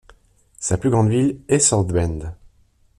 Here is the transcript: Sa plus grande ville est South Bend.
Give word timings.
Sa 0.59 0.79
plus 0.79 0.89
grande 0.89 1.09
ville 1.11 1.37
est 1.47 1.59
South 1.59 1.89
Bend. 1.91 2.33